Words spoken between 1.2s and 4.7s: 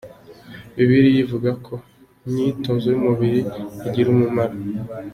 ivuga ko “imyitozo y’umubiri igira umumaro.